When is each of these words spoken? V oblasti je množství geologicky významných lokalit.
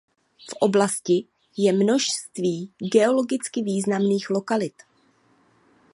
V 0.49 0.53
oblasti 0.59 1.27
je 1.57 1.73
množství 1.73 2.71
geologicky 2.91 3.61
významných 3.61 4.29
lokalit. 4.29 4.75